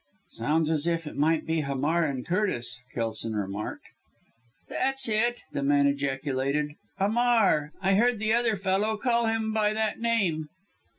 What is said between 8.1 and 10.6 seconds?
the other fellow call him by that name."